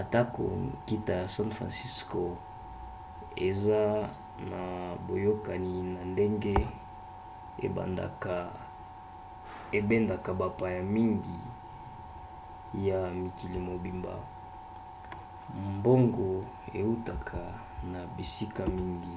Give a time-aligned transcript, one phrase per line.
[0.00, 2.24] atako nkita ya san franciso
[3.48, 3.82] eza
[4.50, 4.60] na
[5.06, 6.56] boyokani na ndenge
[9.78, 11.38] ebendaka bapaya mingi
[12.88, 14.14] ya mokili mobimba
[15.74, 16.28] mbongo
[16.80, 17.40] eutaka
[17.92, 19.16] na bisika mingi